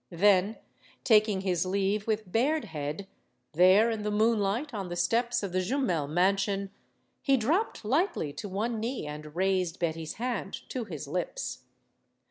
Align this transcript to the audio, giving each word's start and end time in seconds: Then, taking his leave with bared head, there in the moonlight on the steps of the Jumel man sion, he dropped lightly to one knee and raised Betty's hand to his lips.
Then, 0.09 0.57
taking 1.03 1.41
his 1.41 1.63
leave 1.63 2.07
with 2.07 2.31
bared 2.31 2.65
head, 2.65 3.07
there 3.53 3.91
in 3.91 4.01
the 4.01 4.09
moonlight 4.09 4.73
on 4.73 4.89
the 4.89 4.95
steps 4.95 5.43
of 5.43 5.51
the 5.51 5.61
Jumel 5.61 6.07
man 6.09 6.37
sion, 6.37 6.71
he 7.21 7.37
dropped 7.37 7.85
lightly 7.85 8.33
to 8.33 8.49
one 8.49 8.79
knee 8.79 9.05
and 9.05 9.35
raised 9.35 9.77
Betty's 9.77 10.13
hand 10.13 10.67
to 10.69 10.85
his 10.85 11.07
lips. 11.07 11.65